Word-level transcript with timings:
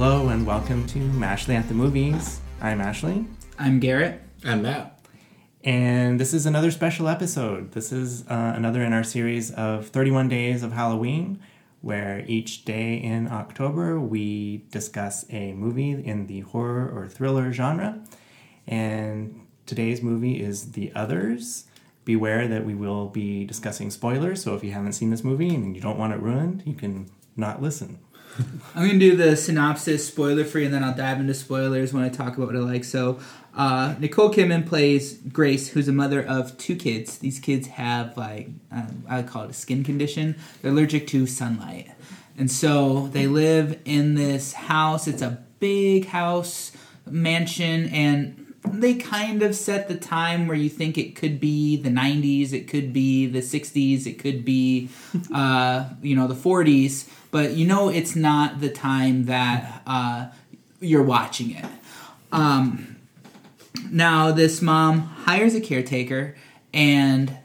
Hello 0.00 0.28
and 0.28 0.46
welcome 0.46 0.86
to 0.86 1.00
Mashley 1.00 1.56
at 1.56 1.66
the 1.66 1.74
Movies. 1.74 2.40
I'm 2.60 2.80
Ashley, 2.80 3.26
I'm 3.58 3.80
Garrett. 3.80 4.22
I'm 4.44 4.62
Matt. 4.62 5.00
and 5.64 6.20
this 6.20 6.32
is 6.32 6.46
another 6.46 6.70
special 6.70 7.08
episode. 7.08 7.72
This 7.72 7.90
is 7.90 8.24
uh, 8.28 8.52
another 8.54 8.84
in 8.84 8.92
our 8.92 9.02
series 9.02 9.50
of 9.50 9.88
31 9.88 10.28
Days 10.28 10.62
of 10.62 10.70
Halloween, 10.70 11.40
where 11.80 12.24
each 12.28 12.64
day 12.64 12.94
in 12.94 13.26
October 13.26 13.98
we 13.98 14.58
discuss 14.70 15.24
a 15.30 15.52
movie 15.54 15.90
in 15.90 16.28
the 16.28 16.42
horror 16.42 16.88
or 16.88 17.08
thriller 17.08 17.52
genre. 17.52 18.00
And 18.68 19.48
today's 19.66 20.00
movie 20.00 20.40
is 20.40 20.70
The 20.74 20.92
Others. 20.94 21.64
Beware 22.04 22.46
that 22.46 22.64
we 22.64 22.76
will 22.76 23.08
be 23.08 23.44
discussing 23.44 23.90
spoilers, 23.90 24.44
so 24.44 24.54
if 24.54 24.62
you 24.62 24.70
haven't 24.70 24.92
seen 24.92 25.10
this 25.10 25.24
movie 25.24 25.52
and 25.52 25.74
you 25.74 25.82
don't 25.82 25.98
want 25.98 26.12
it 26.12 26.20
ruined, 26.20 26.62
you 26.64 26.74
can 26.74 27.10
not 27.36 27.60
listen. 27.60 27.98
I'm 28.74 28.86
gonna 28.86 28.98
do 28.98 29.16
the 29.16 29.36
synopsis, 29.36 30.06
spoiler 30.06 30.44
free, 30.44 30.64
and 30.64 30.72
then 30.72 30.84
I'll 30.84 30.94
dive 30.94 31.18
into 31.18 31.34
spoilers 31.34 31.92
when 31.92 32.04
I 32.04 32.08
talk 32.08 32.36
about 32.36 32.46
what 32.46 32.56
I 32.56 32.60
like. 32.60 32.84
So, 32.84 33.18
uh, 33.56 33.96
Nicole 33.98 34.32
Kidman 34.32 34.66
plays 34.66 35.14
Grace, 35.14 35.68
who's 35.68 35.88
a 35.88 35.92
mother 35.92 36.24
of 36.24 36.56
two 36.58 36.76
kids. 36.76 37.18
These 37.18 37.40
kids 37.40 37.66
have 37.68 38.16
like 38.16 38.50
um, 38.70 39.04
I 39.08 39.22
call 39.22 39.44
it 39.44 39.50
a 39.50 39.54
skin 39.54 39.82
condition. 39.82 40.36
They're 40.62 40.70
allergic 40.70 41.06
to 41.08 41.26
sunlight, 41.26 41.90
and 42.36 42.50
so 42.50 43.08
they 43.08 43.26
live 43.26 43.80
in 43.84 44.14
this 44.14 44.52
house. 44.52 45.08
It's 45.08 45.22
a 45.22 45.42
big 45.58 46.06
house 46.06 46.72
mansion, 47.06 47.88
and 47.88 48.47
they 48.72 48.94
kind 48.94 49.42
of 49.42 49.54
set 49.54 49.88
the 49.88 49.96
time 49.96 50.46
where 50.46 50.56
you 50.56 50.68
think 50.68 50.96
it 50.96 51.16
could 51.16 51.40
be 51.40 51.76
the 51.76 51.90
90s, 51.90 52.52
it 52.52 52.68
could 52.68 52.92
be 52.92 53.26
the 53.26 53.40
60s, 53.40 54.06
it 54.06 54.18
could 54.18 54.44
be, 54.44 54.88
uh, 55.34 55.88
you 56.02 56.14
know, 56.16 56.26
the 56.26 56.34
40s, 56.34 57.08
but 57.30 57.52
you 57.52 57.66
know 57.66 57.88
it's 57.88 58.16
not 58.16 58.60
the 58.60 58.70
time 58.70 59.24
that 59.24 59.82
uh, 59.86 60.28
you're 60.80 61.02
watching 61.02 61.50
it. 61.50 61.64
Um, 62.32 62.96
now, 63.90 64.32
this 64.32 64.60
mom 64.60 65.00
hires 65.00 65.54
a 65.54 65.60
caretaker, 65.60 66.36
and 66.72 67.36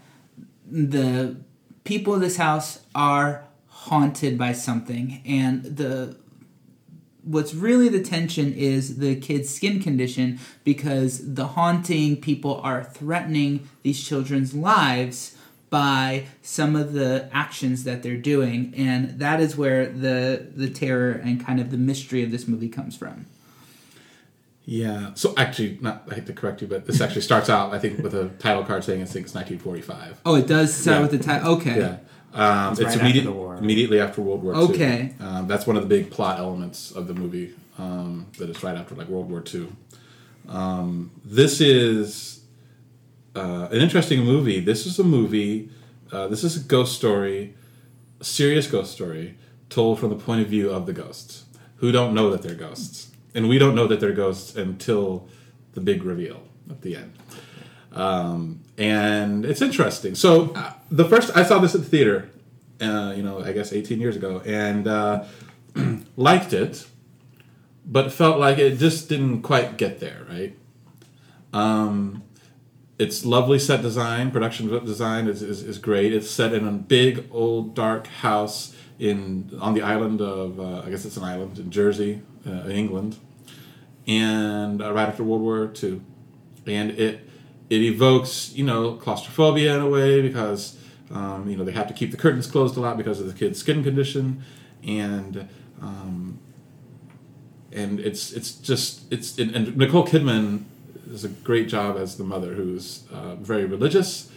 the 0.70 1.38
people 1.84 2.14
of 2.14 2.22
this 2.22 2.38
house 2.38 2.82
are 2.96 3.46
haunted 3.68 4.38
by 4.38 4.54
something, 4.54 5.22
and 5.26 5.64
the 5.64 6.18
what's 7.24 7.54
really 7.54 7.90
the 7.90 8.02
tension 8.02 8.54
is 8.54 8.98
the 8.98 9.16
kid's 9.16 9.50
skin 9.50 9.82
condition 9.82 10.40
because 10.64 11.34
the 11.36 11.48
haunting 11.48 12.18
people 12.20 12.60
are 12.62 12.84
threatening 12.84 13.68
these 13.84 14.04
children's 14.04 14.54
lives 14.54 15.36
by 15.70 16.26
some 16.42 16.76
of 16.76 16.94
the 16.94 17.28
actions 17.34 17.84
that 17.86 18.04
they're 18.04 18.18
doing 18.18 18.74
and 18.78 19.20
that 19.20 19.40
is 19.40 19.56
where 19.58 19.88
the 19.88 20.46
the 20.56 20.70
terror 20.70 21.12
and 21.12 21.44
kind 21.46 21.60
of 21.60 21.72
the 21.72 21.78
mystery 21.78 22.24
of 22.24 22.30
this 22.32 22.48
movie 22.48 22.70
comes 22.70 22.96
from 22.96 23.26
Yeah. 24.66 25.12
So 25.16 25.34
actually, 25.36 25.78
not 25.82 26.04
I 26.10 26.16
hate 26.16 26.26
to 26.28 26.34
correct 26.34 26.62
you, 26.62 26.68
but 26.68 26.86
this 26.86 27.02
actually 27.02 27.22
starts 27.22 27.50
out, 27.50 27.74
I 27.74 27.80
think, 27.80 28.00
with 28.02 28.14
a 28.14 28.30
title 28.40 28.64
card 28.64 28.84
saying 28.84 29.02
I 29.02 29.06
think 29.06 29.26
it's 29.26 29.36
1945. 29.36 30.22
oh 30.26 30.36
it 30.36 30.48
does 30.48 30.74
start 30.74 30.98
Yeah. 30.98 31.02
with 31.02 31.12
the 31.12 31.20
title 31.20 31.54
okay 31.56 31.78
Yeah. 31.78 31.98
Um, 32.34 32.72
It's 32.72 32.80
it's 32.80 32.88
right 32.88 32.96
after 32.96 33.02
immediate, 33.06 33.32
war. 33.34 33.56
immediately 33.58 34.00
after 34.00 34.22
World 34.22 34.44
War 34.44 34.54
II. 34.56 34.62
Okay. 34.62 35.14
Um, 35.20 35.48
that's 35.48 35.68
one 35.68 35.76
of 35.76 35.84
the 35.84 35.90
big 35.90 36.10
plot 36.12 36.40
elements 36.40 36.92
of 36.92 37.08
the 37.08 37.14
movie. 37.14 37.54
Um, 37.78 38.28
that 38.38 38.50
it's 38.50 38.64
right 38.64 38.76
after 38.76 38.96
like 38.96 39.08
World 39.08 39.30
War 39.30 39.44
II. 39.54 39.68
Um, 40.50 41.12
this 41.26 41.62
is 41.62 42.42
uh, 43.36 43.68
an 43.72 43.80
interesting 43.80 44.24
movie. 44.24 44.60
This 44.60 44.86
is 44.86 45.00
a 45.00 45.04
movie. 45.04 45.70
Uh, 46.12 46.28
this 46.28 46.44
is 46.44 46.56
a 46.58 46.60
ghost 46.60 46.96
story, 46.96 47.56
a 48.20 48.24
serious 48.24 48.68
ghost 48.68 48.92
story, 48.92 49.36
told 49.70 50.00
from 50.00 50.10
the 50.10 50.16
point 50.16 50.42
of 50.42 50.48
view 50.48 50.70
of 50.70 50.86
the 50.86 50.94
ghosts, 50.94 51.46
who 51.78 51.92
don't 51.92 52.14
know 52.14 52.30
that 52.30 52.42
they're 52.44 52.54
ghosts, 52.56 53.12
and 53.34 53.50
we 53.50 53.58
don't 53.58 53.74
know 53.74 53.88
that 53.88 54.00
they're 54.00 54.12
ghosts 54.14 54.56
until 54.56 55.28
the 55.74 55.82
big 55.82 56.04
reveal 56.04 56.44
at 56.70 56.82
the 56.82 56.96
end. 56.96 57.14
Um, 57.94 58.60
and 58.78 59.46
it's 59.46 59.62
interesting. 59.62 60.14
So 60.16 60.52
uh, 60.56 60.74
the 60.92 61.06
first 61.06 61.36
I 61.36 61.44
saw 61.44 61.58
this 61.60 61.74
at 61.74 61.82
the 61.82 61.88
theater, 61.90 62.30
uh, 62.84 63.12
you 63.12 63.24
know, 63.24 63.44
I 63.44 63.52
guess 63.52 63.74
18 63.74 64.00
years 64.00 64.16
ago, 64.16 64.42
and 64.46 64.88
uh, 64.88 65.26
liked 66.16 66.54
it, 66.54 66.86
but 67.86 68.12
felt 68.12 68.40
like 68.40 68.58
it 68.58 68.78
just 68.78 69.10
didn't 69.10 69.42
quite 69.42 69.78
get 69.78 70.00
there. 70.00 70.26
Right. 70.30 70.58
Um, 71.54 72.24
it's 73.00 73.26
lovely 73.26 73.60
set 73.60 73.82
design, 73.82 74.32
production 74.32 74.68
design 74.86 75.28
is, 75.28 75.42
is, 75.42 75.64
is 75.64 75.78
great. 75.78 76.14
It's 76.14 76.30
set 76.30 76.54
in 76.54 76.68
a 76.68 76.72
big 76.72 77.26
old 77.32 77.76
dark 77.76 78.08
house 78.08 78.76
in 79.00 79.50
on 79.60 79.74
the 79.74 79.82
island 79.82 80.22
of 80.22 80.60
uh, 80.60 80.84
I 80.86 80.90
guess 80.90 81.06
it's 81.06 81.18
an 81.18 81.24
island 81.24 81.58
in 81.60 81.72
Jersey, 81.72 82.22
uh, 82.48 82.70
England, 82.70 83.18
and 84.08 84.82
uh, 84.82 84.94
right 84.94 85.08
after 85.08 85.24
World 85.24 85.42
War 85.42 85.72
II, 85.82 86.02
and 86.68 86.92
it 86.92 87.28
it 87.70 87.82
evokes 87.82 88.54
you 88.54 88.64
know 88.64 88.94
claustrophobia 88.94 89.76
in 89.76 89.82
a 89.82 89.90
way 89.90 90.22
because 90.22 90.78
um, 91.12 91.50
you 91.50 91.58
know 91.58 91.64
they 91.64 91.72
have 91.72 91.88
to 91.88 91.94
keep 91.94 92.12
the 92.12 92.18
curtains 92.18 92.48
closed 92.48 92.78
a 92.78 92.80
lot 92.80 92.98
because 92.98 93.20
of 93.20 93.28
the 93.28 93.34
kid's 93.34 93.60
skin 93.60 93.84
condition, 93.84 94.44
and 94.86 95.48
um, 95.82 96.40
and 97.72 98.00
it's 98.00 98.32
it's 98.32 98.54
just 98.54 99.12
it's 99.12 99.38
and, 99.38 99.76
Nicole 99.78 100.06
Kidman 100.06 100.64
does 101.08 101.24
a 101.24 101.30
great 101.30 101.68
job 101.68 101.98
as 101.98 102.18
the 102.18 102.24
mother 102.24 102.54
who's 102.54 103.04
uh, 103.12 103.36
very 103.36 103.66
religious 103.66 104.32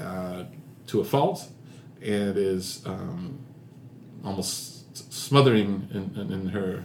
uh, 0.00 0.44
to 0.86 1.00
a 1.00 1.04
fault 1.04 1.48
and 2.02 2.36
is 2.36 2.82
um, 2.86 3.38
almost 4.24 5.12
smothering 5.12 5.88
in, 5.92 6.20
in, 6.20 6.32
in 6.32 6.48
her 6.48 6.84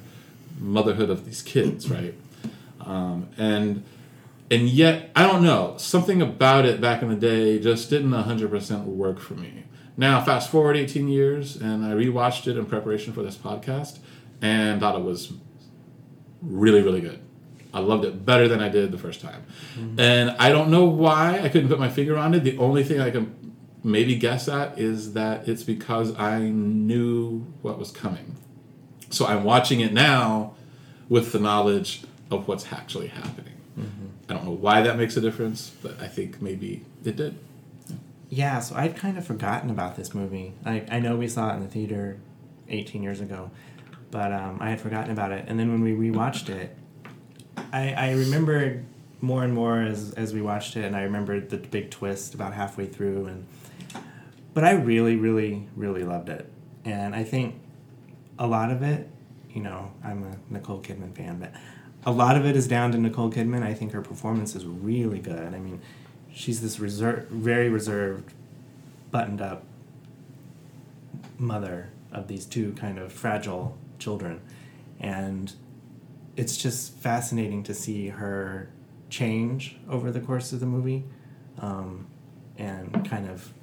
motherhood 0.59 1.09
of 1.09 1.25
these 1.25 1.41
kids, 1.41 1.89
right? 1.89 2.13
Um, 2.81 3.29
and 3.37 3.83
and 4.51 4.69
yet 4.69 5.09
I 5.15 5.25
don't 5.25 5.41
know 5.41 5.75
something 5.77 6.21
about 6.21 6.65
it 6.65 6.79
back 6.79 7.01
in 7.01 7.09
the 7.09 7.15
day 7.15 7.57
just 7.57 7.89
didn't 7.89 8.11
hundred 8.11 8.51
percent 8.51 8.85
work 8.85 9.19
for 9.19 9.33
me. 9.33 9.63
Now 9.97 10.21
fast 10.23 10.51
forward 10.51 10.75
eighteen 10.75 11.07
years 11.07 11.55
and 11.55 11.83
I 11.83 11.91
rewatched 11.91 12.47
it 12.47 12.57
in 12.57 12.65
preparation 12.65 13.13
for 13.13 13.23
this 13.23 13.37
podcast 13.37 13.99
and 14.41 14.79
thought 14.79 14.95
it 14.95 15.03
was 15.03 15.33
really 16.41 16.81
really 16.83 17.01
good. 17.01 17.19
I 17.73 17.79
loved 17.79 18.03
it 18.03 18.25
better 18.25 18.49
than 18.49 18.61
I 18.61 18.67
did 18.67 18.91
the 18.91 18.97
first 18.97 19.21
time, 19.21 19.45
mm-hmm. 19.75 19.97
and 19.97 20.31
I 20.31 20.49
don't 20.49 20.69
know 20.69 20.85
why 20.85 21.39
I 21.39 21.47
couldn't 21.47 21.69
put 21.69 21.79
my 21.79 21.89
finger 21.89 22.17
on 22.17 22.33
it. 22.33 22.43
The 22.43 22.57
only 22.57 22.83
thing 22.83 22.99
I 22.99 23.11
can 23.11 23.55
maybe 23.83 24.15
guess 24.15 24.49
at 24.49 24.77
is 24.77 25.13
that 25.13 25.47
it's 25.47 25.63
because 25.63 26.13
I 26.19 26.39
knew 26.41 27.53
what 27.61 27.79
was 27.79 27.89
coming. 27.89 28.35
So 29.09 29.25
I'm 29.25 29.43
watching 29.43 29.79
it 29.79 29.93
now 29.93 30.55
with 31.09 31.31
the 31.31 31.39
knowledge 31.39 32.03
of 32.29 32.47
what's 32.47 32.71
actually 32.71 33.07
happening. 33.07 33.60
I 34.31 34.35
don't 34.35 34.45
know 34.45 34.51
why 34.51 34.81
that 34.81 34.97
makes 34.97 35.17
a 35.17 35.21
difference, 35.21 35.71
but 35.83 35.99
I 35.99 36.07
think 36.07 36.41
maybe 36.41 36.85
it 37.03 37.17
did. 37.17 37.37
Yeah, 38.29 38.59
so 38.61 38.75
I'd 38.77 38.95
kind 38.95 39.17
of 39.17 39.27
forgotten 39.27 39.69
about 39.69 39.97
this 39.97 40.13
movie. 40.13 40.53
I, 40.63 40.85
I 40.89 40.99
know 40.99 41.17
we 41.17 41.27
saw 41.27 41.51
it 41.51 41.55
in 41.55 41.63
the 41.63 41.67
theater 41.67 42.17
18 42.69 43.03
years 43.03 43.19
ago, 43.19 43.51
but 44.09 44.31
um, 44.31 44.57
I 44.61 44.69
had 44.69 44.79
forgotten 44.79 45.11
about 45.11 45.33
it. 45.33 45.43
And 45.49 45.59
then 45.59 45.69
when 45.69 45.81
we 45.81 45.91
rewatched 45.91 46.47
it, 46.47 46.77
I, 47.73 47.91
I 47.91 48.11
remembered 48.13 48.85
more 49.19 49.43
and 49.43 49.53
more 49.53 49.81
as, 49.81 50.13
as 50.13 50.33
we 50.33 50.41
watched 50.41 50.77
it, 50.77 50.85
and 50.85 50.95
I 50.95 51.01
remembered 51.01 51.49
the 51.49 51.57
big 51.57 51.91
twist 51.91 52.33
about 52.33 52.53
halfway 52.53 52.85
through. 52.85 53.25
And 53.25 53.45
But 54.53 54.63
I 54.63 54.71
really, 54.71 55.17
really, 55.17 55.67
really 55.75 56.05
loved 56.05 56.29
it. 56.29 56.49
And 56.85 57.13
I 57.13 57.25
think 57.25 57.59
a 58.39 58.47
lot 58.47 58.71
of 58.71 58.81
it, 58.81 59.09
you 59.53 59.61
know, 59.61 59.91
I'm 60.05 60.23
a 60.23 60.37
Nicole 60.53 60.81
Kidman 60.81 61.13
fan, 61.17 61.37
but 61.37 61.51
a 62.05 62.11
lot 62.11 62.35
of 62.35 62.45
it 62.45 62.55
is 62.55 62.67
down 62.67 62.91
to 62.91 62.97
Nicole 62.97 63.31
Kidman. 63.31 63.63
I 63.63 63.73
think 63.73 63.91
her 63.91 64.01
performance 64.01 64.55
is 64.55 64.65
really 64.65 65.19
good. 65.19 65.53
I 65.53 65.59
mean, 65.59 65.81
she's 66.33 66.61
this 66.61 66.79
reserved, 66.79 67.29
very 67.29 67.69
reserved, 67.69 68.33
buttoned 69.11 69.41
up 69.41 69.63
mother 71.37 71.89
of 72.11 72.27
these 72.27 72.45
two 72.45 72.73
kind 72.73 72.97
of 72.97 73.11
fragile 73.11 73.77
children. 73.99 74.41
And 74.99 75.53
it's 76.35 76.57
just 76.57 76.93
fascinating 76.95 77.63
to 77.63 77.73
see 77.73 78.09
her 78.09 78.69
change 79.09 79.77
over 79.89 80.11
the 80.11 80.19
course 80.19 80.53
of 80.53 80.59
the 80.59 80.65
movie 80.65 81.03
um, 81.59 82.07
and 82.57 83.07
kind 83.07 83.29
of 83.29 83.53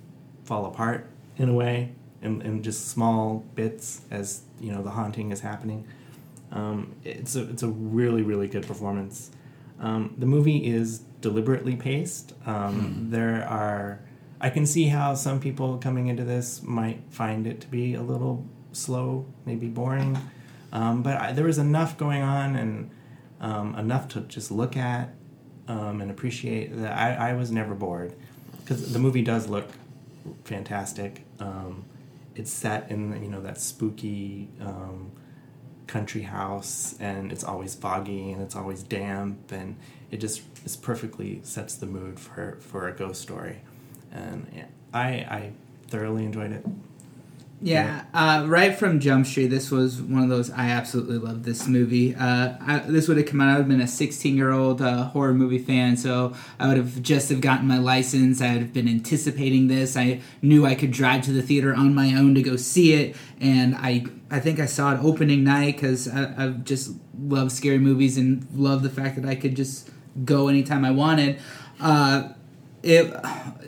fall 0.45 0.67
apart 0.67 1.07
in 1.37 1.49
a 1.49 1.55
way 1.55 1.93
in, 2.23 2.43
in 2.43 2.63
just 2.63 2.89
small 2.89 3.45
bits 3.55 4.03
as 4.11 4.43
you 4.61 4.73
know 4.73 4.83
the 4.83 4.91
haunting 4.91 5.31
is 5.31 5.41
happening 5.41 5.87
um, 6.53 6.95
it's 7.05 7.37
a 7.37 7.49
it's 7.51 7.63
a 7.63 7.69
really 7.69 8.23
really 8.23 8.49
good 8.49 8.67
performance. 8.67 9.31
Um, 9.81 10.15
the 10.19 10.27
movie 10.27 10.67
is 10.67 11.01
deliberately 11.21 11.77
paced. 11.77 12.33
Um, 12.47 13.09
there 13.11 13.47
are 13.49 14.01
I 14.41 14.51
can 14.51 14.67
see 14.67 14.87
how 14.87 15.15
some 15.15 15.41
people 15.41 15.79
coming 15.79 16.07
into 16.09 16.25
this 16.25 16.63
might 16.63 17.03
find 17.11 17.47
it 17.47 17.61
to 17.63 17.67
be 17.67 17.95
a 17.95 18.03
little 18.03 18.47
slow 18.73 19.27
maybe 19.45 19.67
boring. 19.67 20.19
Um, 20.73 21.03
but 21.03 21.17
I, 21.17 21.33
there 21.33 21.47
was 21.47 21.59
enough 21.59 21.97
going 21.97 22.23
on 22.23 22.57
and 22.57 22.91
um, 23.41 23.75
enough 23.77 24.09
to 24.09 24.21
just 24.23 24.51
look 24.51 24.77
at 24.77 25.15
um, 25.67 26.01
and 26.01 26.11
appreciate 26.11 26.77
that 26.81 26.97
I, 26.97 27.31
I 27.31 27.33
was 27.35 27.51
never 27.51 27.75
bored. 27.75 28.15
Because 28.61 28.93
the 28.93 28.99
movie 28.99 29.23
does 29.23 29.49
look 29.49 29.67
fantastic. 30.45 31.25
Um, 31.41 31.85
it's 32.35 32.53
set 32.53 32.91
in 32.91 33.21
you 33.23 33.29
know 33.29 33.41
that 33.41 33.61
spooky 33.61 34.49
um, 34.61 35.11
country 35.89 36.23
house 36.23 36.95
and 37.01 37.33
it's 37.33 37.43
always 37.43 37.75
foggy 37.75 38.31
and 38.31 38.41
it's 38.41 38.55
always 38.55 38.83
damp 38.85 39.51
and 39.51 39.77
it 40.11 40.19
just 40.19 40.43
is 40.65 40.77
perfectly 40.77 41.41
sets 41.43 41.75
the 41.75 41.87
mood 41.87 42.21
for 42.21 42.59
for 42.61 42.87
a 42.89 42.93
ghost 42.93 43.21
story 43.21 43.57
and 44.13 44.47
I 44.93 45.09
I 45.09 45.53
thoroughly 45.89 46.25
enjoyed 46.25 46.53
it. 46.53 46.65
Yeah, 47.61 48.05
uh, 48.15 48.45
right 48.47 48.73
from 48.73 49.01
Jump 49.01 49.27
Street, 49.27 49.49
this 49.49 49.71
was 49.71 50.01
one 50.01 50.23
of 50.23 50.29
those. 50.29 50.49
I 50.51 50.69
absolutely 50.69 51.19
loved 51.19 51.43
this 51.43 51.67
movie. 51.67 52.15
Uh, 52.15 52.55
I, 52.61 52.79
this 52.87 53.09
would 53.09 53.17
have 53.17 53.27
come 53.27 53.41
out. 53.41 53.49
I 53.49 53.53
would 53.55 53.59
have 53.63 53.69
been 53.69 53.81
a 53.81 53.89
16 53.89 54.37
year 54.37 54.53
old 54.53 54.81
uh, 54.81 55.07
horror 55.07 55.35
movie 55.35 55.59
fan, 55.59 55.97
so 55.97 56.35
I 56.61 56.69
would 56.69 56.77
have 56.77 57.03
just 57.03 57.31
have 57.31 57.41
gotten 57.41 57.67
my 57.67 57.79
license. 57.79 58.41
I 58.41 58.53
would 58.53 58.63
have 58.63 58.73
been 58.73 58.87
anticipating 58.87 59.67
this. 59.67 59.97
I 59.97 60.21
knew 60.41 60.65
I 60.67 60.77
could 60.77 60.93
drive 60.93 61.23
to 61.25 61.33
the 61.33 61.43
theater 61.43 61.75
on 61.75 61.97
my 61.97 62.15
own 62.15 62.37
to 62.37 62.43
go 62.43 62.55
see 62.55 62.93
it, 62.93 63.17
and 63.41 63.75
I 63.75 64.05
I 64.31 64.39
think 64.39 64.61
I 64.61 64.67
saw 64.67 64.95
it 64.95 65.01
opening 65.03 65.43
night 65.43 65.75
because 65.75 66.07
I, 66.07 66.45
I 66.45 66.49
just 66.51 66.93
love 67.19 67.51
scary 67.51 67.79
movies 67.79 68.17
and 68.17 68.47
love 68.55 68.85
the 68.85 68.91
fact 68.91 69.21
that 69.21 69.29
I 69.29 69.35
could 69.35 69.57
just 69.57 69.91
go 70.25 70.47
anytime 70.47 70.85
I 70.85 70.93
wanted. 70.93 71.41
Uh, 71.81 72.35
it 72.85 73.13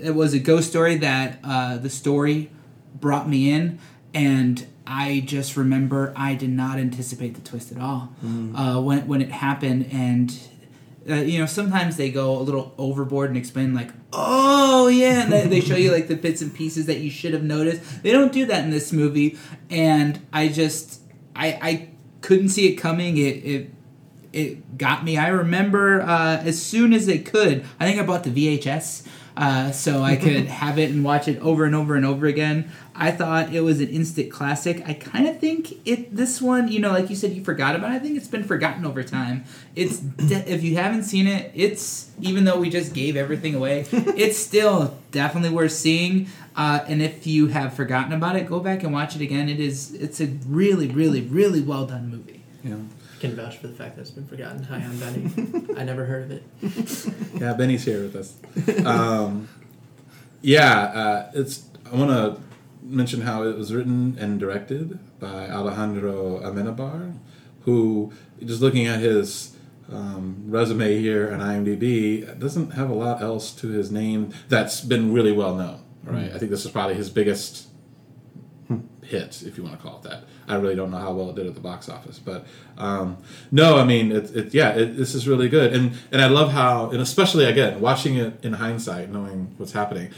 it 0.00 0.14
was 0.14 0.32
a 0.32 0.38
ghost 0.38 0.70
story 0.70 0.94
that 0.98 1.40
uh, 1.42 1.76
the 1.78 1.90
story 1.90 2.50
brought 2.94 3.28
me 3.28 3.50
in 3.50 3.78
and 4.14 4.66
I 4.86 5.20
just 5.20 5.56
remember 5.56 6.12
I 6.16 6.34
did 6.34 6.50
not 6.50 6.78
anticipate 6.78 7.34
the 7.34 7.40
twist 7.40 7.70
at 7.70 7.78
all 7.80 8.12
uh, 8.56 8.80
when 8.80 9.06
when 9.06 9.22
it 9.22 9.30
happened, 9.30 9.88
and 9.92 10.36
uh, 11.08 11.14
you 11.14 11.38
know 11.38 11.46
sometimes 11.46 11.96
they 11.96 12.10
go 12.10 12.36
a 12.36 12.42
little 12.42 12.74
overboard 12.76 13.30
and 13.30 13.38
explain 13.38 13.72
like, 13.72 13.90
oh 14.12 14.88
yeah, 14.88 15.22
and 15.22 15.32
they, 15.32 15.46
they 15.46 15.60
show 15.60 15.76
you 15.76 15.92
like 15.92 16.08
the 16.08 16.16
bits 16.16 16.42
and 16.42 16.52
pieces 16.52 16.86
that 16.86 16.98
you 16.98 17.08
should 17.08 17.32
have 17.34 17.44
noticed. 17.44 18.02
They 18.02 18.10
don't 18.10 18.32
do 18.32 18.46
that 18.46 18.64
in 18.64 18.70
this 18.70 18.92
movie, 18.92 19.38
and 19.70 20.26
I 20.32 20.48
just 20.48 21.00
I 21.36 21.58
I 21.62 21.88
couldn't 22.20 22.48
see 22.48 22.66
it 22.66 22.74
coming. 22.74 23.16
It 23.16 23.44
it 23.44 23.70
it 24.32 24.76
got 24.76 25.04
me. 25.04 25.16
I 25.16 25.28
remember 25.28 26.02
uh, 26.02 26.38
as 26.38 26.60
soon 26.60 26.92
as 26.92 27.06
it 27.06 27.24
could. 27.26 27.64
I 27.78 27.86
think 27.86 28.00
I 28.00 28.04
bought 28.04 28.24
the 28.24 28.30
VHS 28.30 29.06
uh, 29.36 29.70
so 29.70 30.02
I 30.02 30.16
could 30.16 30.46
have 30.62 30.78
it 30.78 30.90
and 30.90 31.04
watch 31.04 31.28
it 31.28 31.38
over 31.40 31.64
and 31.64 31.74
over 31.74 31.94
and 31.96 32.04
over 32.04 32.26
again. 32.26 32.70
I 32.94 33.10
thought 33.10 33.54
it 33.54 33.62
was 33.62 33.80
an 33.80 33.88
instant 33.88 34.30
classic. 34.30 34.82
I 34.86 34.92
kind 34.94 35.26
of 35.26 35.38
think 35.38 35.86
it. 35.86 36.14
This 36.14 36.42
one, 36.42 36.68
you 36.68 36.80
know, 36.80 36.90
like 36.90 37.08
you 37.08 37.16
said, 37.16 37.32
you 37.32 37.42
forgot 37.42 37.74
about. 37.74 37.92
it. 37.92 37.94
I 37.94 37.98
think 37.98 38.16
it's 38.16 38.28
been 38.28 38.44
forgotten 38.44 38.84
over 38.84 39.02
time. 39.02 39.44
It's 39.74 39.98
de- 39.98 40.52
if 40.52 40.62
you 40.62 40.76
haven't 40.76 41.04
seen 41.04 41.26
it, 41.26 41.50
it's 41.54 42.10
even 42.20 42.44
though 42.44 42.58
we 42.58 42.68
just 42.68 42.92
gave 42.92 43.16
everything 43.16 43.54
away, 43.54 43.86
it's 43.92 44.36
still 44.36 44.98
definitely 45.12 45.50
worth 45.50 45.72
seeing. 45.72 46.26
Uh, 46.56 46.80
and 46.88 47.00
if 47.00 47.26
you 47.26 47.46
have 47.46 47.72
forgotten 47.72 48.12
about 48.12 48.36
it, 48.36 48.46
go 48.46 48.60
back 48.60 48.82
and 48.82 48.92
watch 48.92 49.16
it 49.16 49.22
again. 49.22 49.48
It 49.48 49.60
is. 49.60 49.94
It's 49.94 50.20
a 50.20 50.26
really, 50.46 50.88
really, 50.88 51.22
really 51.22 51.62
well 51.62 51.86
done 51.86 52.10
movie. 52.10 52.42
Yeah. 52.62 52.76
Can 53.20 53.36
vouch 53.36 53.58
for 53.58 53.68
the 53.68 53.74
fact 53.74 53.96
that 53.96 54.02
it's 54.02 54.10
been 54.10 54.26
forgotten. 54.26 54.62
Hi, 54.64 54.76
I'm 54.76 54.98
Benny. 54.98 55.74
I 55.76 55.84
never 55.84 56.06
heard 56.06 56.24
of 56.24 56.30
it. 56.32 56.42
Yeah, 57.40 57.54
Benny's 57.54 57.84
here 57.84 58.02
with 58.02 58.16
us. 58.16 58.36
Um, 58.84 59.48
yeah, 60.42 60.78
uh, 60.78 61.30
it's. 61.32 61.64
I 61.90 61.96
want 61.96 62.10
to 62.10 62.42
mention 62.82 63.22
how 63.22 63.44
it 63.44 63.56
was 63.56 63.72
written 63.72 64.16
and 64.20 64.38
directed 64.38 64.98
by 65.18 65.48
Alejandro 65.48 66.40
Amenabar, 66.40 67.16
who, 67.62 68.12
just 68.44 68.60
looking 68.60 68.86
at 68.86 69.00
his 69.00 69.56
um, 69.90 70.44
resume 70.46 70.98
here 71.00 71.32
on 71.32 71.40
IMDb, 71.40 72.38
doesn't 72.38 72.72
have 72.72 72.90
a 72.90 72.94
lot 72.94 73.22
else 73.22 73.52
to 73.52 73.68
his 73.68 73.90
name 73.90 74.34
that's 74.48 74.82
been 74.82 75.12
really 75.14 75.32
well 75.32 75.54
known. 75.54 75.82
Right, 76.04 76.32
I 76.32 76.38
think 76.38 76.50
this 76.50 76.64
is 76.66 76.70
probably 76.70 76.94
his 76.94 77.08
biggest 77.08 77.68
hit, 79.10 79.42
if 79.42 79.56
you 79.58 79.64
want 79.64 79.76
to 79.76 79.82
call 79.82 79.96
it 79.98 80.08
that. 80.08 80.24
I 80.48 80.54
really 80.56 80.74
don't 80.76 80.90
know 80.90 80.98
how 80.98 81.12
well 81.12 81.30
it 81.30 81.36
did 81.36 81.46
at 81.46 81.54
the 81.54 81.60
box 81.60 81.88
office, 81.88 82.18
but 82.18 82.46
um, 82.78 83.16
no, 83.50 83.76
I 83.78 83.84
mean, 83.84 84.12
it, 84.12 84.34
it 84.34 84.54
yeah, 84.54 84.70
it, 84.70 84.96
this 84.96 85.14
is 85.14 85.26
really 85.28 85.48
good, 85.48 85.72
and 85.74 85.92
and 86.12 86.22
I 86.22 86.28
love 86.28 86.52
how, 86.52 86.90
and 86.90 87.00
especially 87.00 87.44
again, 87.44 87.80
watching 87.80 88.16
it 88.16 88.44
in 88.44 88.54
hindsight, 88.54 89.10
knowing 89.10 89.52
what's 89.58 89.72
happening, 89.72 90.10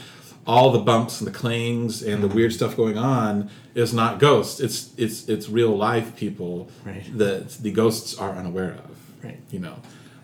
all 0.45 0.71
the 0.71 0.79
bumps 0.79 1.19
and 1.21 1.27
the 1.27 1.31
clings 1.37 2.01
and 2.03 2.21
the 2.23 2.27
weird 2.27 2.53
stuff 2.53 2.75
going 2.75 2.97
on 2.97 3.49
is 3.75 3.93
not 3.93 4.19
ghosts. 4.19 4.59
It's 4.59 4.91
it's 4.97 5.27
it's 5.29 5.49
real 5.49 5.75
life 5.75 6.15
people 6.15 6.69
Right. 6.85 7.03
that 7.17 7.49
the 7.63 7.71
ghosts 7.71 8.17
are 8.17 8.31
unaware 8.31 8.73
of. 8.73 8.97
Right. 9.23 9.39
You 9.51 9.59
know. 9.59 9.75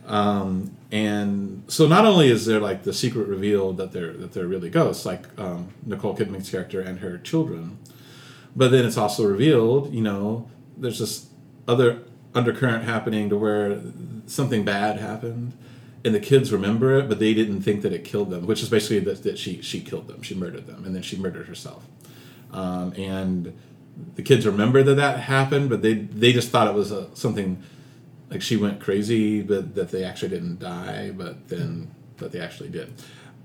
Um, 0.08 0.76
and 0.92 1.64
so 1.68 1.88
not 1.88 2.04
only 2.06 2.30
is 2.30 2.46
there 2.48 2.60
like 2.60 2.84
the 2.84 2.94
secret 2.94 3.28
reveal 3.28 3.74
that 3.74 3.92
they're 3.92 4.14
that 4.14 4.34
they're 4.34 4.48
really 4.48 4.70
ghosts, 4.70 5.06
like 5.06 5.24
um, 5.40 5.70
Nicole 5.86 6.16
Kidman's 6.18 6.50
character 6.50 6.82
and 6.82 7.00
her 7.00 7.18
children, 7.20 7.78
but 8.56 8.72
then 8.72 8.86
it's 8.86 8.98
also 8.98 9.26
revealed, 9.26 9.94
you 9.94 10.02
know, 10.02 10.50
there's 10.78 11.00
this 11.00 11.28
other 11.68 12.04
undercurrent 12.34 12.84
happening 12.84 13.30
to 13.30 13.38
where 13.38 13.82
something 14.26 14.64
bad 14.64 15.00
happened, 15.00 15.54
and 16.06 16.16
the 16.16 16.20
kids 16.20 16.52
remember 16.52 16.98
it, 16.98 17.10
but 17.10 17.20
they 17.20 17.34
didn't 17.34 17.62
think 17.62 17.82
that 17.82 17.92
it 17.92 18.04
killed 18.04 18.30
them, 18.30 18.46
which 18.46 18.62
is 18.62 18.70
basically 18.70 19.00
that, 19.00 19.24
that 19.24 19.38
she 19.38 19.62
she 19.62 19.82
killed 19.82 20.08
them, 20.08 20.22
she 20.22 20.36
murdered 20.36 20.68
them, 20.68 20.86
and 20.86 20.96
then 20.96 21.02
she 21.02 21.18
murdered 21.18 21.48
herself, 21.48 21.86
um, 22.52 22.94
and 22.98 23.54
the 24.16 24.22
kids 24.22 24.46
remember 24.46 24.84
that 24.84 24.96
that 24.96 25.20
happened, 25.22 25.70
but 25.70 25.82
they 25.82 25.94
they 25.94 26.32
just 26.32 26.50
thought 26.50 26.68
it 26.68 26.74
was 26.74 26.92
a, 26.92 27.14
something 27.16 27.62
like 28.30 28.42
she 28.42 28.56
went 28.56 28.80
crazy, 28.80 29.42
but 29.42 29.76
that 29.76 29.90
they 29.90 30.04
actually 30.04 30.30
didn't 30.30 30.60
die, 30.60 31.12
but 31.12 31.50
then 31.50 31.92
that 32.18 32.32
they 32.32 32.40
actually 32.40 32.70
did. 32.70 32.94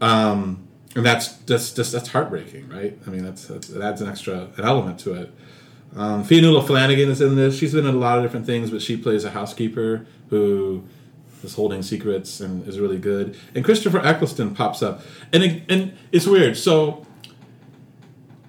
Um, 0.00 0.68
and 0.94 1.04
that's 1.04 1.38
just, 1.40 1.76
just 1.76 1.92
that's 1.92 2.08
heartbreaking, 2.08 2.68
right? 2.68 2.98
I 3.06 3.10
mean, 3.10 3.24
that's, 3.24 3.46
that's 3.46 3.68
it 3.68 3.82
adds 3.82 4.00
an 4.00 4.08
extra 4.08 4.48
an 4.56 4.64
element 4.64 4.98
to 5.00 5.14
it. 5.14 5.32
Um, 5.96 6.24
Fionnuala 6.24 6.66
Flanagan 6.66 7.08
is 7.08 7.20
in 7.20 7.36
this. 7.36 7.56
She's 7.56 7.72
been 7.72 7.86
in 7.86 7.94
a 7.94 7.98
lot 7.98 8.18
of 8.18 8.24
different 8.24 8.46
things, 8.46 8.70
but 8.70 8.82
she 8.82 8.96
plays 8.96 9.24
a 9.24 9.30
housekeeper 9.30 10.06
who 10.28 10.84
is 11.42 11.54
holding 11.54 11.82
secrets 11.82 12.40
and 12.40 12.66
is 12.66 12.80
really 12.80 12.98
good. 12.98 13.36
And 13.54 13.64
Christopher 13.64 14.00
Eccleston 14.00 14.54
pops 14.54 14.82
up, 14.82 15.02
and 15.32 15.42
it, 15.42 15.62
and 15.68 15.96
it's 16.10 16.26
weird. 16.26 16.56
So 16.56 17.06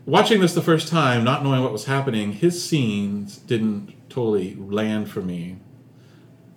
watching 0.06 0.40
this 0.40 0.54
the 0.54 0.62
first 0.62 0.88
time, 0.88 1.24
not 1.24 1.44
knowing 1.44 1.62
what 1.62 1.72
was 1.72 1.86
happening, 1.86 2.34
his 2.34 2.68
scenes 2.68 3.38
didn't 3.38 3.94
totally 4.10 4.56
land 4.56 5.10
for 5.10 5.22
me. 5.22 5.58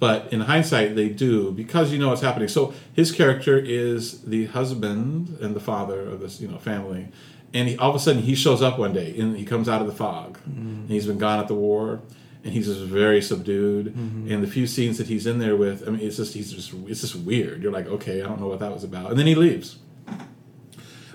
But 0.01 0.33
in 0.33 0.41
hindsight, 0.43 0.95
they 0.95 1.09
do 1.09 1.51
because 1.51 1.93
you 1.93 1.99
know 1.99 2.09
what's 2.11 2.23
happening. 2.23 2.49
So 2.49 2.73
his 2.95 3.11
character 3.11 3.59
is 3.59 4.23
the 4.23 4.47
husband 4.47 5.37
and 5.41 5.57
the 5.57 5.61
father 5.61 6.01
of 6.01 6.21
this, 6.21 6.41
you 6.41 6.47
know, 6.47 6.59
family, 6.59 7.09
and 7.53 7.69
he, 7.69 7.77
all 7.79 7.91
of 7.91 7.97
a 7.97 7.99
sudden 7.99 8.23
he 8.23 8.35
shows 8.35 8.63
up 8.63 8.79
one 8.79 8.93
day 8.93 9.19
and 9.19 9.37
he 9.37 9.45
comes 9.45 9.69
out 9.69 9.81
of 9.81 9.89
the 9.89 9.95
fog, 9.95 10.39
and 10.47 10.89
he's 10.89 11.07
been 11.07 11.19
gone 11.19 11.41
at 11.41 11.49
the 11.49 11.55
war, 11.55 12.01
and 12.45 12.53
he's 12.53 12.67
just 12.67 12.81
very 12.81 13.21
subdued. 13.21 13.87
And 14.31 14.43
the 14.43 14.47
few 14.47 14.67
scenes 14.69 14.99
that 14.99 15.09
he's 15.09 15.27
in 15.27 15.41
there 15.41 15.57
with, 15.57 15.87
I 15.87 15.91
mean, 15.91 16.01
it's 16.01 16.17
just 16.17 16.33
he's 16.35 16.53
just 16.53 16.73
it's 16.87 17.01
just 17.01 17.17
weird. 17.17 17.63
You're 17.63 17.73
like, 17.73 17.87
okay, 17.87 18.23
I 18.23 18.27
don't 18.27 18.41
know 18.41 18.49
what 18.49 18.61
that 18.61 18.73
was 18.73 18.85
about, 18.85 19.11
and 19.11 19.19
then 19.19 19.27
he 19.27 19.35
leaves. 19.35 19.79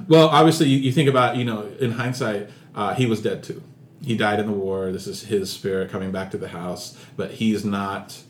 Well, 0.07 0.27
obviously, 0.27 0.67
you, 0.67 0.79
you 0.79 0.91
think 0.91 1.07
about, 1.07 1.37
you 1.37 1.45
know, 1.45 1.71
in 1.79 1.91
hindsight, 1.91 2.49
uh, 2.75 2.93
he 2.95 3.05
was 3.05 3.21
dead 3.21 3.43
too. 3.43 3.63
He 4.03 4.17
died 4.17 4.39
in 4.41 4.47
the 4.47 4.51
war. 4.51 4.91
This 4.91 5.07
is 5.07 5.23
his 5.23 5.49
spirit 5.49 5.89
coming 5.89 6.11
back 6.11 6.31
to 6.31 6.37
the 6.37 6.49
house, 6.49 6.97
but 7.15 7.31
he's 7.31 7.63
not 7.63 8.21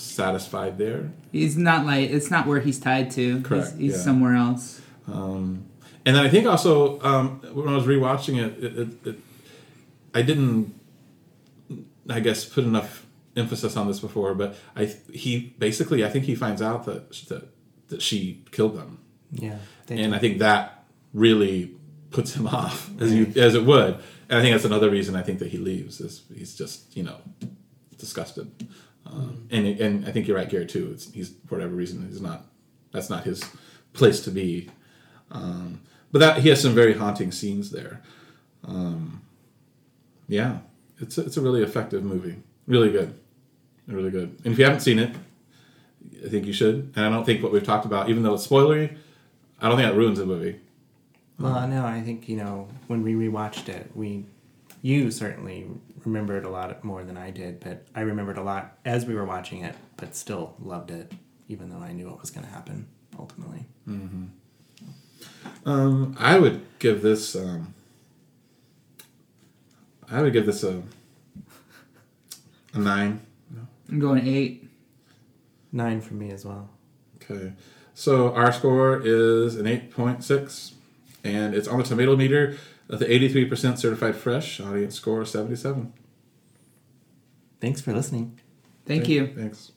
satisfied 0.00 0.78
there. 0.78 1.12
He's 1.32 1.56
not 1.56 1.86
like 1.86 2.10
it's 2.10 2.30
not 2.30 2.46
where 2.46 2.60
he's 2.60 2.78
tied 2.78 3.10
to. 3.12 3.40
Correct, 3.42 3.72
He's, 3.72 3.78
he's 3.78 3.92
yeah. 3.92 3.98
somewhere 3.98 4.34
else. 4.34 4.80
Um, 5.06 5.66
and 6.04 6.16
then 6.16 6.24
I 6.24 6.28
think 6.28 6.46
also 6.46 7.00
um, 7.02 7.40
when 7.52 7.68
I 7.68 7.74
was 7.74 7.84
rewatching 7.84 8.38
it, 8.38 8.64
it, 8.64 8.78
it, 8.78 9.06
it, 9.06 9.16
I 10.14 10.22
didn't, 10.22 10.74
I 12.08 12.20
guess, 12.20 12.44
put 12.44 12.64
enough 12.64 13.06
emphasis 13.36 13.76
on 13.76 13.86
this 13.86 14.00
before, 14.00 14.34
but 14.34 14.56
I 14.74 14.86
he 15.12 15.54
basically 15.58 16.04
I 16.04 16.08
think 16.08 16.24
he 16.24 16.34
finds 16.34 16.62
out 16.62 16.86
that 16.86 17.12
that, 17.28 17.48
that 17.88 18.02
she 18.02 18.44
killed 18.50 18.76
them. 18.76 18.98
Yeah. 19.32 19.58
They 19.86 20.00
and 20.02 20.14
I 20.14 20.18
think 20.18 20.38
that 20.38 20.84
really 21.12 21.74
puts 22.10 22.34
him 22.34 22.46
off 22.60 22.90
as 23.00 23.12
you 23.12 23.32
as 23.36 23.54
it 23.54 23.64
would. 23.64 23.98
And 24.28 24.38
I 24.38 24.42
think 24.42 24.54
that's 24.54 24.64
another 24.64 24.90
reason 24.90 25.16
I 25.16 25.22
think 25.22 25.40
that 25.40 25.48
he 25.48 25.58
leaves 25.58 26.00
is 26.00 26.22
he's 26.34 26.54
just 26.54 26.96
you 26.96 27.02
know 27.02 27.16
disgusted. 27.98 28.50
Um, 29.12 29.48
and 29.50 29.66
and 29.66 30.06
I 30.06 30.12
think 30.12 30.28
you're 30.28 30.36
right, 30.36 30.48
Garrett 30.48 30.68
too. 30.68 30.90
It's, 30.92 31.10
he's 31.12 31.30
for 31.46 31.56
whatever 31.56 31.74
reason 31.74 32.06
he's 32.06 32.20
not. 32.20 32.46
That's 32.92 33.10
not 33.10 33.24
his 33.24 33.44
place 33.92 34.20
to 34.22 34.30
be. 34.30 34.70
Um, 35.30 35.80
but 36.12 36.20
that 36.20 36.38
he 36.38 36.48
has 36.48 36.60
some 36.60 36.74
very 36.74 36.94
haunting 36.94 37.32
scenes 37.32 37.70
there. 37.70 38.02
Um, 38.64 39.22
yeah, 40.28 40.58
it's 41.00 41.18
a, 41.18 41.22
it's 41.22 41.36
a 41.36 41.40
really 41.40 41.62
effective 41.62 42.04
movie. 42.04 42.36
Really 42.66 42.90
good, 42.90 43.18
really 43.86 44.10
good. 44.10 44.36
And 44.44 44.52
if 44.52 44.58
you 44.58 44.64
haven't 44.64 44.80
seen 44.80 44.98
it, 44.98 45.14
I 46.24 46.28
think 46.28 46.46
you 46.46 46.52
should. 46.52 46.92
And 46.94 47.04
I 47.04 47.10
don't 47.10 47.24
think 47.24 47.42
what 47.42 47.52
we've 47.52 47.64
talked 47.64 47.86
about, 47.86 48.08
even 48.08 48.22
though 48.22 48.34
it's 48.34 48.46
spoilery, 48.46 48.96
I 49.60 49.68
don't 49.68 49.76
think 49.76 49.90
that 49.90 49.96
ruins 49.96 50.18
the 50.18 50.26
movie. 50.26 50.60
Well, 51.38 51.66
no, 51.68 51.84
I 51.86 52.00
think 52.02 52.28
you 52.28 52.36
know 52.36 52.68
when 52.86 53.02
we 53.02 53.14
rewatched 53.14 53.68
it, 53.68 53.90
we, 53.94 54.26
you 54.82 55.10
certainly 55.10 55.66
remembered 56.04 56.44
a 56.44 56.48
lot 56.48 56.82
more 56.82 57.04
than 57.04 57.16
I 57.16 57.30
did, 57.30 57.60
but 57.60 57.86
I 57.94 58.00
remembered 58.00 58.38
a 58.38 58.42
lot 58.42 58.78
as 58.84 59.04
we 59.04 59.14
were 59.14 59.24
watching 59.24 59.62
it, 59.62 59.74
but 59.96 60.14
still 60.14 60.54
loved 60.60 60.90
it, 60.90 61.12
even 61.48 61.70
though 61.70 61.78
I 61.78 61.92
knew 61.92 62.08
what 62.08 62.20
was 62.20 62.30
going 62.30 62.46
to 62.46 62.52
happen 62.52 62.88
ultimately. 63.18 63.66
Um, 65.66 66.16
I 66.18 66.38
would 66.38 66.64
give 66.78 67.02
this. 67.02 67.36
Um, 67.36 67.74
I 70.10 70.22
would 70.22 70.32
give 70.32 70.46
this 70.46 70.62
a. 70.64 70.82
A 72.72 72.78
nine. 72.78 73.20
I'm 73.88 73.98
going 73.98 74.26
eight. 74.26 74.68
Nine 75.72 76.00
for 76.00 76.14
me 76.14 76.30
as 76.30 76.44
well. 76.44 76.70
Okay. 77.16 77.52
So 77.94 78.32
our 78.32 78.52
score 78.52 79.02
is 79.04 79.56
an 79.56 79.66
8.6, 79.66 80.72
and 81.22 81.54
it's 81.54 81.68
on 81.68 81.78
the 81.78 81.84
tomato 81.84 82.16
meter. 82.16 82.56
The 82.98 83.06
83% 83.06 83.78
certified 83.78 84.16
fresh 84.16 84.60
audience 84.60 84.96
score 84.96 85.22
is 85.22 85.30
77. 85.30 85.92
Thanks 87.60 87.80
for 87.80 87.92
listening. 87.92 88.40
Thank 88.84 89.08
you. 89.08 89.28
Thanks. 89.28 89.72